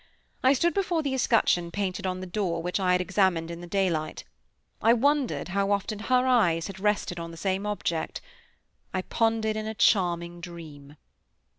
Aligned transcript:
I 0.41 0.53
stood 0.53 0.73
before 0.73 1.03
the 1.03 1.13
escutcheon 1.13 1.69
painted 1.69 2.07
on 2.07 2.21
the 2.21 2.25
door, 2.25 2.63
which 2.63 2.79
I 2.79 2.93
had 2.93 3.01
examined 3.01 3.51
in 3.51 3.61
the 3.61 3.67
daylight. 3.67 4.23
I 4.81 4.93
wondered 4.93 5.49
how 5.49 5.69
often 5.69 5.99
her 5.99 6.25
eyes 6.25 6.65
had 6.65 6.79
rested 6.79 7.19
on 7.19 7.29
the 7.29 7.37
same 7.37 7.67
object. 7.67 8.19
I 8.95 9.03
pondered 9.03 9.55
in 9.55 9.67
a 9.67 9.75
charming 9.75 10.41
dream. 10.41 10.97